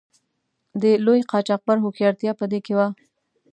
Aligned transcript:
د 0.81 0.83
لوی 1.05 1.21
قاچاقبر 1.31 1.77
هوښیارتیا 1.81 2.31
په 2.39 2.45
دې 2.51 2.59
کې 2.65 2.73
وه. 2.77 2.87